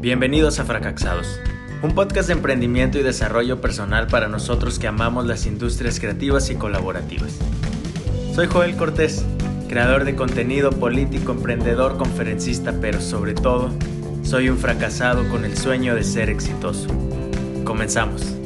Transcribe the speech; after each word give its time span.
Bienvenidos 0.00 0.58
a 0.58 0.64
Fracasados, 0.64 1.38
un 1.82 1.94
podcast 1.94 2.28
de 2.28 2.32
emprendimiento 2.32 2.98
y 2.98 3.02
desarrollo 3.02 3.60
personal 3.60 4.06
para 4.06 4.28
nosotros 4.28 4.78
que 4.78 4.86
amamos 4.86 5.26
las 5.26 5.44
industrias 5.44 6.00
creativas 6.00 6.48
y 6.48 6.54
colaborativas. 6.54 7.38
Soy 8.34 8.46
Joel 8.46 8.76
Cortés, 8.76 9.26
creador 9.68 10.04
de 10.04 10.16
contenido 10.16 10.70
político, 10.70 11.32
emprendedor, 11.32 11.98
conferencista, 11.98 12.72
pero 12.80 12.98
sobre 13.02 13.34
todo, 13.34 13.74
soy 14.22 14.48
un 14.48 14.56
fracasado 14.56 15.28
con 15.28 15.44
el 15.44 15.58
sueño 15.58 15.94
de 15.94 16.02
ser 16.02 16.30
exitoso. 16.30 16.88
Comenzamos. 17.64 18.39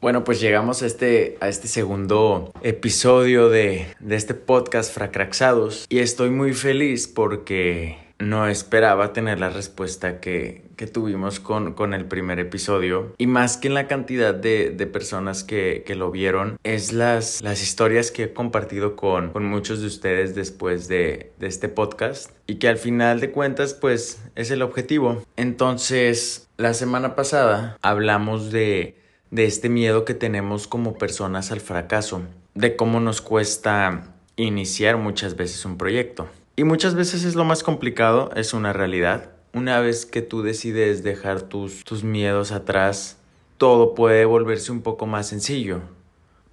Bueno, 0.00 0.24
pues 0.24 0.40
llegamos 0.40 0.82
a 0.82 0.86
este, 0.86 1.36
a 1.40 1.48
este 1.48 1.68
segundo 1.68 2.54
episodio 2.62 3.50
de, 3.50 3.86
de 4.00 4.16
este 4.16 4.32
podcast 4.32 4.94
Fracraxados. 4.94 5.84
Y 5.90 5.98
estoy 5.98 6.30
muy 6.30 6.54
feliz 6.54 7.06
porque 7.06 7.98
no 8.18 8.46
esperaba 8.46 9.12
tener 9.12 9.40
la 9.40 9.50
respuesta 9.50 10.18
que, 10.18 10.62
que 10.76 10.86
tuvimos 10.86 11.38
con, 11.38 11.74
con, 11.74 11.92
el 11.92 12.06
primer 12.06 12.38
episodio. 12.38 13.14
Y 13.18 13.26
más 13.26 13.58
que 13.58 13.68
en 13.68 13.74
la 13.74 13.88
cantidad 13.88 14.34
de, 14.34 14.70
de 14.70 14.86
personas 14.86 15.44
que, 15.44 15.84
que, 15.86 15.94
lo 15.96 16.10
vieron 16.10 16.58
es 16.64 16.94
las, 16.94 17.42
las 17.42 17.62
historias 17.62 18.10
que 18.10 18.24
he 18.24 18.32
compartido 18.32 18.96
con, 18.96 19.32
con 19.32 19.44
muchos 19.44 19.82
de 19.82 19.86
ustedes 19.86 20.34
después 20.34 20.88
de, 20.88 21.32
de 21.38 21.46
este 21.46 21.68
podcast. 21.68 22.30
Y 22.46 22.54
que 22.54 22.68
al 22.68 22.78
final 22.78 23.20
de 23.20 23.32
cuentas 23.32 23.74
pues 23.74 24.22
es 24.34 24.50
el 24.50 24.62
objetivo. 24.62 25.22
Entonces 25.36 26.48
la 26.56 26.72
semana 26.72 27.14
pasada 27.14 27.76
hablamos 27.82 28.50
de 28.50 28.99
de 29.30 29.44
este 29.44 29.68
miedo 29.68 30.04
que 30.04 30.14
tenemos 30.14 30.66
como 30.66 30.98
personas 30.98 31.52
al 31.52 31.60
fracaso, 31.60 32.22
de 32.54 32.76
cómo 32.76 33.00
nos 33.00 33.20
cuesta 33.20 34.14
iniciar 34.36 34.96
muchas 34.96 35.36
veces 35.36 35.64
un 35.64 35.78
proyecto. 35.78 36.28
Y 36.56 36.64
muchas 36.64 36.94
veces 36.94 37.24
es 37.24 37.34
lo 37.34 37.44
más 37.44 37.62
complicado, 37.62 38.30
es 38.34 38.52
una 38.52 38.72
realidad. 38.72 39.30
Una 39.52 39.80
vez 39.80 40.06
que 40.06 40.22
tú 40.22 40.42
decides 40.42 41.02
dejar 41.02 41.42
tus, 41.42 41.84
tus 41.84 42.04
miedos 42.04 42.52
atrás, 42.52 43.18
todo 43.56 43.94
puede 43.94 44.24
volverse 44.24 44.72
un 44.72 44.82
poco 44.82 45.06
más 45.06 45.28
sencillo. 45.28 45.80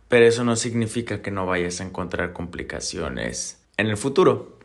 Pero 0.07 0.25
eso 0.25 0.43
no 0.43 0.55
significa 0.55 1.21
que 1.21 1.31
no 1.31 1.45
vayas 1.45 1.81
a 1.81 1.83
encontrar 1.83 2.31
complicaciones 2.33 3.61
en 3.77 3.87
el 3.87 3.97
futuro. 3.97 4.57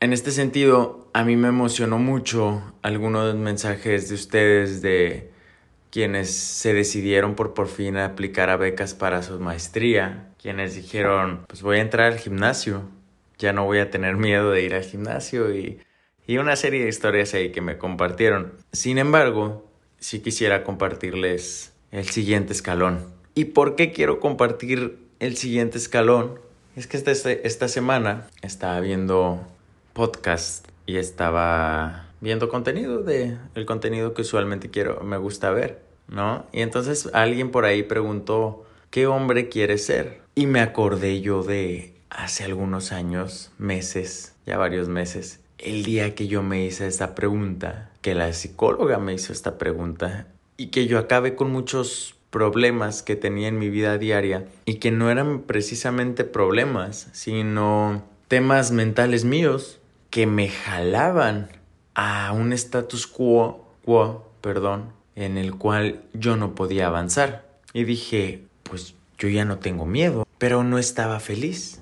En 0.00 0.12
este 0.12 0.30
sentido, 0.30 1.08
a 1.12 1.24
mí 1.24 1.36
me 1.36 1.48
emocionó 1.48 1.98
mucho 1.98 2.62
algunos 2.82 3.34
mensajes 3.34 4.08
de 4.08 4.14
ustedes 4.14 4.82
de 4.82 5.33
quienes 5.94 6.34
se 6.34 6.74
decidieron 6.74 7.36
por 7.36 7.54
por 7.54 7.68
fin 7.68 7.98
aplicar 7.98 8.50
a 8.50 8.56
becas 8.56 8.94
para 8.94 9.22
su 9.22 9.38
maestría, 9.38 10.28
quienes 10.42 10.74
dijeron, 10.74 11.44
pues 11.46 11.62
voy 11.62 11.76
a 11.76 11.82
entrar 11.82 12.12
al 12.12 12.18
gimnasio, 12.18 12.82
ya 13.38 13.52
no 13.52 13.64
voy 13.64 13.78
a 13.78 13.92
tener 13.92 14.16
miedo 14.16 14.50
de 14.50 14.64
ir 14.64 14.74
al 14.74 14.82
gimnasio 14.82 15.54
y, 15.54 15.78
y 16.26 16.38
una 16.38 16.56
serie 16.56 16.82
de 16.82 16.88
historias 16.88 17.32
ahí 17.34 17.52
que 17.52 17.60
me 17.60 17.78
compartieron. 17.78 18.54
Sin 18.72 18.98
embargo, 18.98 19.70
sí 20.00 20.18
quisiera 20.18 20.64
compartirles 20.64 21.72
el 21.92 22.08
siguiente 22.08 22.54
escalón. 22.54 23.06
¿Y 23.36 23.44
por 23.44 23.76
qué 23.76 23.92
quiero 23.92 24.18
compartir 24.18 24.98
el 25.20 25.36
siguiente 25.36 25.78
escalón? 25.78 26.40
Es 26.74 26.88
que 26.88 26.96
esta, 26.96 27.12
esta 27.30 27.68
semana 27.68 28.26
estaba 28.42 28.80
viendo 28.80 29.46
podcast 29.92 30.66
y 30.86 30.96
estaba 30.96 32.08
viendo 32.24 32.48
contenido 32.48 33.02
de 33.02 33.36
el 33.54 33.66
contenido 33.66 34.14
que 34.14 34.22
usualmente 34.22 34.70
quiero 34.70 35.02
me 35.02 35.18
gusta 35.18 35.50
ver, 35.50 35.83
¿no? 36.08 36.46
Y 36.52 36.60
entonces 36.62 37.08
alguien 37.12 37.50
por 37.50 37.64
ahí 37.64 37.82
preguntó, 37.82 38.64
¿qué 38.90 39.06
hombre 39.06 39.48
quieres 39.48 39.86
ser? 39.86 40.20
Y 40.34 40.46
me 40.46 40.60
acordé 40.60 41.20
yo 41.20 41.42
de 41.42 41.94
hace 42.10 42.44
algunos 42.44 42.92
años, 42.92 43.52
meses, 43.58 44.34
ya 44.46 44.56
varios 44.58 44.88
meses, 44.88 45.40
el 45.58 45.84
día 45.84 46.14
que 46.14 46.26
yo 46.26 46.42
me 46.42 46.64
hice 46.64 46.86
esta 46.86 47.14
pregunta, 47.14 47.90
que 48.02 48.14
la 48.14 48.32
psicóloga 48.32 48.98
me 48.98 49.14
hizo 49.14 49.32
esta 49.32 49.58
pregunta 49.58 50.28
y 50.56 50.68
que 50.68 50.86
yo 50.86 50.98
acabé 50.98 51.34
con 51.34 51.50
muchos 51.50 52.14
problemas 52.30 53.02
que 53.02 53.16
tenía 53.16 53.48
en 53.48 53.58
mi 53.58 53.70
vida 53.70 53.96
diaria 53.96 54.46
y 54.64 54.74
que 54.74 54.90
no 54.90 55.10
eran 55.10 55.42
precisamente 55.42 56.24
problemas, 56.24 57.08
sino 57.12 58.04
temas 58.28 58.72
mentales 58.72 59.24
míos 59.24 59.80
que 60.10 60.26
me 60.26 60.48
jalaban 60.48 61.48
a 61.94 62.32
un 62.32 62.52
status 62.52 63.06
quo, 63.06 63.68
quo, 63.84 64.28
perdón, 64.40 64.92
en 65.16 65.38
el 65.38 65.54
cual 65.54 66.02
yo 66.12 66.36
no 66.36 66.54
podía 66.54 66.86
avanzar. 66.86 67.46
Y 67.72 67.84
dije, 67.84 68.44
pues 68.62 68.94
yo 69.18 69.28
ya 69.28 69.44
no 69.44 69.58
tengo 69.58 69.86
miedo, 69.86 70.26
pero 70.38 70.64
no 70.64 70.78
estaba 70.78 71.20
feliz. 71.20 71.80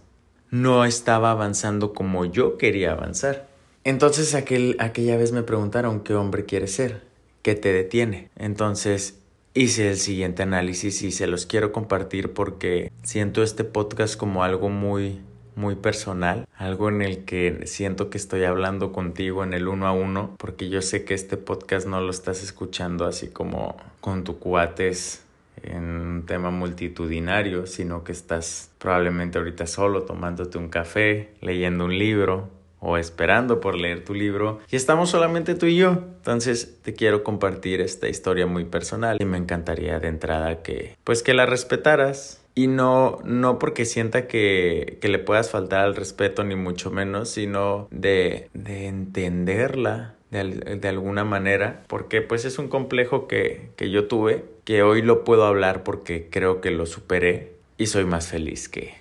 No 0.50 0.84
estaba 0.84 1.30
avanzando 1.30 1.94
como 1.94 2.26
yo 2.26 2.58
quería 2.58 2.92
avanzar. 2.92 3.48
Entonces 3.84 4.34
aquel, 4.34 4.76
aquella 4.78 5.16
vez 5.16 5.32
me 5.32 5.42
preguntaron 5.42 6.00
qué 6.00 6.14
hombre 6.14 6.44
quieres 6.44 6.74
ser, 6.74 7.02
qué 7.42 7.54
te 7.54 7.72
detiene. 7.72 8.30
Entonces 8.36 9.18
hice 9.54 9.90
el 9.90 9.96
siguiente 9.96 10.42
análisis 10.42 11.02
y 11.02 11.10
se 11.10 11.26
los 11.26 11.46
quiero 11.46 11.72
compartir 11.72 12.32
porque 12.32 12.92
siento 13.02 13.42
este 13.42 13.64
podcast 13.64 14.16
como 14.16 14.44
algo 14.44 14.68
muy 14.68 15.20
muy 15.54 15.74
personal, 15.74 16.46
algo 16.56 16.88
en 16.88 17.02
el 17.02 17.24
que 17.24 17.66
siento 17.66 18.10
que 18.10 18.18
estoy 18.18 18.44
hablando 18.44 18.92
contigo 18.92 19.44
en 19.44 19.54
el 19.54 19.68
uno 19.68 19.86
a 19.86 19.92
uno, 19.92 20.34
porque 20.38 20.68
yo 20.68 20.82
sé 20.82 21.04
que 21.04 21.14
este 21.14 21.36
podcast 21.36 21.86
no 21.86 22.00
lo 22.00 22.10
estás 22.10 22.42
escuchando 22.42 23.04
así 23.04 23.28
como 23.28 23.76
con 24.00 24.24
tu 24.24 24.38
cuates 24.38 25.24
en 25.62 25.84
un 25.84 26.26
tema 26.26 26.50
multitudinario, 26.50 27.66
sino 27.66 28.04
que 28.04 28.12
estás 28.12 28.70
probablemente 28.78 29.38
ahorita 29.38 29.66
solo 29.66 30.02
tomándote 30.02 30.58
un 30.58 30.68
café, 30.68 31.30
leyendo 31.40 31.84
un 31.84 31.98
libro 31.98 32.48
o 32.82 32.98
esperando 32.98 33.60
por 33.60 33.76
leer 33.76 34.04
tu 34.04 34.12
libro 34.12 34.60
y 34.70 34.76
estamos 34.76 35.08
solamente 35.08 35.54
tú 35.54 35.66
y 35.66 35.76
yo. 35.76 35.90
Entonces 35.90 36.78
te 36.82 36.92
quiero 36.92 37.22
compartir 37.22 37.80
esta 37.80 38.08
historia 38.08 38.46
muy 38.46 38.64
personal 38.64 39.16
y 39.20 39.24
me 39.24 39.38
encantaría 39.38 39.98
de 40.00 40.08
entrada 40.08 40.62
que 40.62 40.96
pues 41.04 41.22
que 41.22 41.32
la 41.32 41.46
respetaras 41.46 42.42
y 42.54 42.66
no, 42.66 43.20
no 43.24 43.58
porque 43.58 43.84
sienta 43.84 44.26
que, 44.26 44.98
que, 45.00 45.08
le 45.08 45.18
puedas 45.18 45.50
faltar 45.50 45.80
al 45.80 45.96
respeto, 45.96 46.44
ni 46.44 46.54
mucho 46.54 46.90
menos, 46.90 47.30
sino 47.30 47.88
de, 47.90 48.50
de 48.52 48.88
entenderla 48.88 50.16
de, 50.30 50.76
de, 50.78 50.88
alguna 50.88 51.24
manera, 51.24 51.84
porque 51.86 52.20
pues 52.20 52.44
es 52.44 52.58
un 52.58 52.68
complejo 52.68 53.26
que, 53.26 53.70
que 53.76 53.90
yo 53.90 54.06
tuve, 54.06 54.44
que 54.64 54.82
hoy 54.82 55.02
lo 55.02 55.24
puedo 55.24 55.46
hablar 55.46 55.82
porque 55.82 56.28
creo 56.30 56.60
que 56.60 56.70
lo 56.70 56.84
superé 56.86 57.52
y 57.78 57.86
soy 57.86 58.04
más 58.04 58.28
feliz 58.28 58.68
que, 58.68 58.94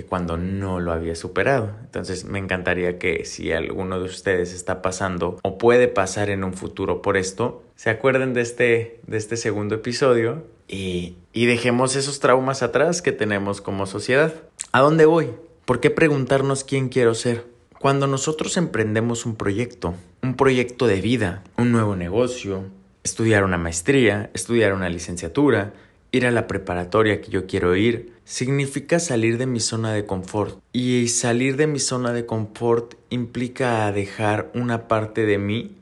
que 0.00 0.06
cuando 0.06 0.38
no 0.38 0.80
lo 0.80 0.92
había 0.92 1.14
superado. 1.14 1.72
Entonces 1.82 2.24
me 2.24 2.38
encantaría 2.38 2.98
que 2.98 3.26
si 3.26 3.52
alguno 3.52 3.98
de 3.98 4.06
ustedes 4.06 4.54
está 4.54 4.80
pasando 4.80 5.38
o 5.42 5.58
puede 5.58 5.88
pasar 5.88 6.30
en 6.30 6.42
un 6.42 6.54
futuro 6.54 7.02
por 7.02 7.18
esto, 7.18 7.62
se 7.76 7.90
acuerden 7.90 8.32
de 8.32 8.40
este, 8.40 9.00
de 9.06 9.16
este 9.18 9.36
segundo 9.36 9.74
episodio 9.74 10.44
y, 10.68 11.16
y 11.34 11.44
dejemos 11.44 11.96
esos 11.96 12.18
traumas 12.18 12.62
atrás 12.62 13.02
que 13.02 13.12
tenemos 13.12 13.60
como 13.60 13.84
sociedad. 13.84 14.32
¿A 14.72 14.80
dónde 14.80 15.04
voy? 15.04 15.32
¿Por 15.66 15.80
qué 15.80 15.90
preguntarnos 15.90 16.64
quién 16.64 16.88
quiero 16.88 17.14
ser? 17.14 17.44
Cuando 17.78 18.06
nosotros 18.06 18.56
emprendemos 18.56 19.26
un 19.26 19.36
proyecto, 19.36 19.94
un 20.22 20.34
proyecto 20.34 20.86
de 20.86 21.00
vida, 21.02 21.42
un 21.58 21.72
nuevo 21.72 21.94
negocio, 21.94 22.64
estudiar 23.02 23.44
una 23.44 23.58
maestría, 23.58 24.30
estudiar 24.32 24.72
una 24.72 24.88
licenciatura, 24.88 25.74
ir 26.12 26.26
a 26.26 26.30
la 26.30 26.46
preparatoria 26.46 27.20
que 27.20 27.30
yo 27.30 27.46
quiero 27.46 27.76
ir, 27.76 28.12
significa 28.24 28.98
salir 28.98 29.38
de 29.38 29.46
mi 29.46 29.60
zona 29.60 29.92
de 29.92 30.06
confort. 30.06 30.58
Y 30.72 31.08
salir 31.08 31.56
de 31.56 31.66
mi 31.66 31.78
zona 31.78 32.12
de 32.12 32.26
confort 32.26 32.94
implica 33.10 33.90
dejar 33.92 34.50
una 34.54 34.88
parte 34.88 35.26
de 35.26 35.38
mí 35.38 35.76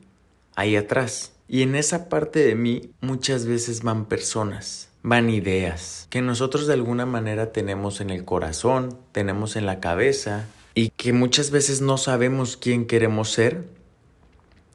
ahí 0.55 0.75
atrás. 0.75 1.33
Y 1.47 1.63
en 1.63 1.75
esa 1.75 2.09
parte 2.09 2.39
de 2.39 2.55
mí 2.55 2.91
muchas 3.01 3.45
veces 3.45 3.81
van 3.81 4.05
personas, 4.05 4.89
van 5.01 5.29
ideas 5.29 6.07
que 6.09 6.21
nosotros 6.21 6.67
de 6.67 6.73
alguna 6.73 7.05
manera 7.05 7.51
tenemos 7.51 8.01
en 8.01 8.09
el 8.11 8.25
corazón, 8.25 8.97
tenemos 9.11 9.55
en 9.55 9.65
la 9.65 9.79
cabeza 9.79 10.45
y 10.75 10.89
que 10.89 11.13
muchas 11.13 11.49
veces 11.49 11.81
no 11.81 11.97
sabemos 11.97 12.55
quién 12.55 12.85
queremos 12.85 13.31
ser, 13.31 13.63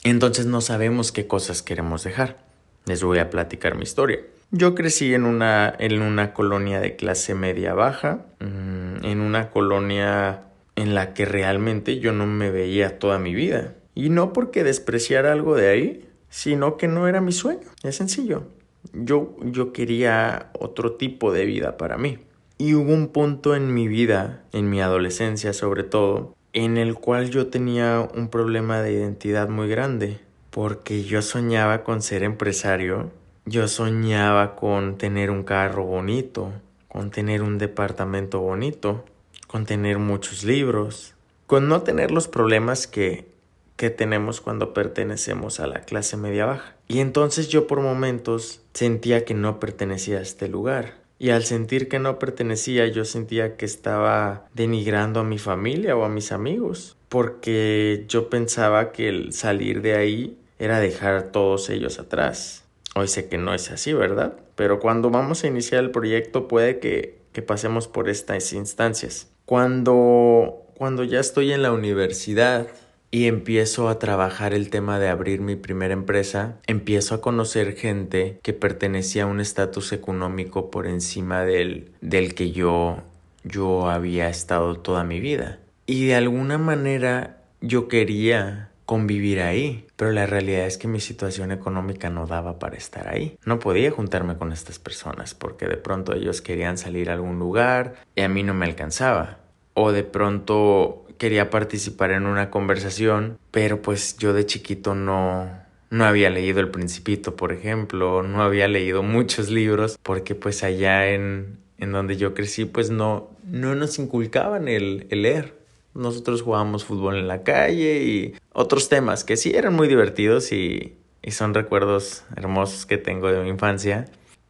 entonces 0.03 0.47
no 0.47 0.61
sabemos 0.61 1.13
qué 1.13 1.27
cosas 1.27 1.63
queremos 1.63 2.03
dejar. 2.03 2.45
Les 2.87 3.03
voy 3.03 3.19
a 3.19 3.31
platicar 3.31 3.77
mi 3.77 3.85
historia. 3.85 4.21
Yo 4.57 4.77
crecí 4.77 5.13
en 5.15 5.25
una, 5.25 5.75
en 5.81 6.01
una 6.01 6.33
colonia 6.33 6.79
de 6.79 6.95
clase 6.95 7.35
media 7.35 7.75
baja, 7.75 8.27
mm, 8.39 9.05
en 9.05 9.21
una 9.21 9.51
colonia 9.51 10.45
en 10.77 10.95
la 10.95 11.13
que 11.13 11.25
realmente 11.25 11.99
yo 11.99 12.13
no 12.13 12.29
me 12.29 12.53
veía 12.53 13.01
toda 13.01 13.19
mi 13.19 13.35
vida. 13.35 13.75
Y 13.97 14.11
no 14.11 14.33
porque 14.33 14.63
despreciar 14.63 15.27
algo 15.27 15.57
de 15.57 15.71
ahí, 15.71 16.09
sino 16.29 16.77
que 16.77 16.87
no 16.87 17.09
era 17.09 17.21
mi 17.21 17.33
sueño. 17.33 17.67
Es 17.83 17.97
sencillo. 17.97 18.45
Yo, 18.93 19.35
yo 19.43 19.73
quería 19.73 20.53
otro 20.57 20.93
tipo 20.93 21.33
de 21.33 21.47
vida 21.47 21.77
para 21.77 21.99
mí. 21.99 22.21
Y 22.57 22.75
hubo 22.75 22.95
un 22.95 23.09
punto 23.09 23.57
en 23.57 23.75
mi 23.75 23.89
vida, 23.89 24.45
en 24.53 24.71
mi 24.71 24.81
adolescencia 24.81 25.53
sobre 25.53 25.83
todo, 25.83 26.37
en 26.53 26.77
el 26.77 26.95
cual 26.95 27.29
yo 27.29 27.49
tenía 27.49 28.09
un 28.15 28.29
problema 28.29 28.83
de 28.83 28.93
identidad 28.93 29.49
muy 29.49 29.69
grande, 29.69 30.21
porque 30.51 31.03
yo 31.03 31.23
soñaba 31.23 31.83
con 31.83 32.03
ser 32.03 32.23
empresario, 32.23 33.11
yo 33.47 33.69
soñaba 33.69 34.57
con 34.57 34.99
tener 34.99 35.31
un 35.31 35.45
carro 35.45 35.85
bonito, 35.85 36.53
con 36.89 37.11
tener 37.11 37.43
un 37.43 37.59
departamento 37.59 38.41
bonito, 38.41 39.05
con 39.47 39.67
tener 39.67 39.99
muchos 39.99 40.45
libros, 40.45 41.15
con 41.47 41.69
no 41.69 41.83
tener 41.83 42.11
los 42.11 42.29
problemas 42.29 42.87
que 42.87 43.35
que 43.77 43.91
tenemos 43.91 44.41
cuando 44.41 44.73
pertenecemos 44.73 45.61
a 45.61 45.67
la 45.67 45.81
clase 45.81 46.17
media 46.17 46.47
baja. 46.47 46.77
Y 46.87 47.01
entonces 47.01 47.49
yo 47.49 47.67
por 47.67 47.81
momentos 47.81 48.63
sentía 48.73 49.25
que 49.25 49.35
no 49.35 49.59
pertenecía 49.59 50.19
a 50.19 50.23
este 50.23 50.49
lugar. 50.49 50.95
Y 51.19 51.31
al 51.31 51.45
sentir 51.45 51.89
que 51.89 51.99
no 51.99 52.19
pertenecía, 52.19 52.87
yo 52.87 53.05
sentía 53.05 53.57
que 53.57 53.65
estaba 53.65 54.47
denigrando 54.53 55.21
a 55.21 55.25
mi 55.25 55.39
familia 55.39 55.97
o 55.97 56.05
a 56.05 56.09
mis 56.09 56.33
amigos, 56.33 56.97
porque 57.09 58.05
yo 58.09 58.29
pensaba 58.29 58.93
que 58.93 59.09
el 59.09 59.33
salir 59.33 59.81
de 59.81 59.95
ahí 59.95 60.39
era 60.59 60.81
dejar 60.81 61.15
a 61.15 61.33
todos 61.33 61.71
ellos 61.71 61.99
atrás. 61.99 62.64
Hoy 62.95 63.09
sé 63.09 63.29
que 63.29 63.39
no 63.39 63.55
es 63.55 63.71
así, 63.71 63.93
¿verdad? 63.93 64.35
Pero 64.55 64.79
cuando 64.79 65.11
vamos 65.11 65.43
a 65.43 65.49
iniciar 65.49 65.83
el 65.83 65.91
proyecto 65.91 66.47
puede 66.47 66.79
que, 66.79 67.19
que 67.33 67.43
pasemos 67.43 67.89
por 67.89 68.09
estas 68.09 68.53
instancias. 68.53 69.29
Cuando, 69.47 70.63
cuando 70.77 71.03
ya 71.05 71.21
estoy 71.21 71.53
en 71.53 71.63
la 71.63 71.73
universidad 71.73 72.69
y 73.11 73.27
empiezo 73.27 73.89
a 73.89 73.99
trabajar 73.99 74.55
el 74.55 74.71
tema 74.71 74.99
de 74.99 75.09
abrir 75.09 75.41
mi 75.41 75.57
primera 75.57 75.93
empresa, 75.93 76.57
empiezo 76.67 77.17
a 77.17 77.21
conocer 77.21 77.77
gente 77.77 78.39
que 78.43 78.53
pertenecía 78.53 79.25
a 79.25 79.27
un 79.27 79.41
estatus 79.41 79.93
económico 79.93 80.71
por 80.71 80.87
encima 80.87 81.45
del, 81.45 81.93
del 82.01 82.35
que 82.35 82.53
yo, 82.53 83.03
yo 83.43 83.89
había 83.89 84.29
estado 84.29 84.77
toda 84.79 85.05
mi 85.05 85.21
vida. 85.21 85.59
Y 85.87 86.07
de 86.07 86.15
alguna 86.15 86.59
manera 86.59 87.43
yo 87.61 87.89
quería 87.89 88.71
convivir 88.87 89.41
ahí, 89.41 89.87
pero 89.97 90.13
la 90.13 90.27
realidad 90.27 90.67
es 90.67 90.79
que 90.79 90.89
mi 90.89 91.01
situación 91.01 91.53
económica 91.53 92.11
no 92.11 92.27
daba 92.27 92.59
para 92.59 92.77
estar 92.77 93.09
ahí. 93.09 93.39
No 93.45 93.59
podía 93.59 93.91
juntarme 93.91 94.37
con 94.37 94.53
estas 94.53 94.79
personas 94.79 95.35
porque 95.35 95.67
de 95.67 95.77
pronto 95.77 96.15
ellos 96.15 96.43
querían 96.43 96.79
salir 96.79 97.11
a 97.11 97.15
algún 97.15 97.39
lugar 97.39 97.95
y 98.15 98.23
a 98.23 98.29
mí 98.29 98.43
no 98.43 98.55
me 98.55 98.67
alcanzaba. 98.67 99.39
O 99.75 99.93
de 99.93 100.05
pronto 100.05 101.07
quería 101.19 101.51
participar 101.51 102.11
en 102.11 102.27
una 102.27 102.51
conversación, 102.51 103.39
pero 103.51 103.83
pues 103.83 104.17
yo 104.19 104.33
de 104.33 104.47
chiquito 104.47 104.95
no 104.95 105.65
no 105.95 106.05
había 106.05 106.29
leído 106.29 106.59
El 106.59 106.71
Principito, 106.71 107.37
por 107.37 107.53
ejemplo, 107.53 108.25
no 108.25 108.43
había 108.43 108.67
leído 108.67 109.05
muchos 109.05 109.49
libros, 109.49 109.97
porque 110.03 110.35
pues 110.35 110.65
allá 110.65 111.13
en, 111.13 111.59
en 111.79 111.93
donde 111.93 112.17
yo 112.17 112.35
crecí, 112.35 112.65
pues 112.65 112.91
no, 112.91 113.31
no 113.45 113.77
nos 113.77 114.01
inculcaban 114.01 114.67
el, 114.67 115.07
el 115.11 115.23
leer. 115.23 115.55
Nosotros 115.95 116.43
jugábamos 116.43 116.85
fútbol 116.85 117.17
en 117.17 117.29
la 117.29 117.43
calle 117.43 118.03
y 118.03 118.35
otros 118.53 118.89
temas 118.89 119.25
que 119.25 119.37
sí 119.37 119.53
eran 119.55 119.75
muy 119.75 119.89
divertidos 119.89 120.53
y, 120.53 120.97
y 121.23 121.31
son 121.31 121.55
recuerdos 121.55 122.25
hermosos 122.37 122.87
que 122.87 122.99
tengo 122.99 123.31
de 123.33 123.43
mi 123.43 123.49
infancia. 123.49 124.07